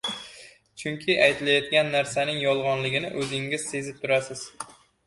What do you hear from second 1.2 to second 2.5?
aytilayotgan narsaning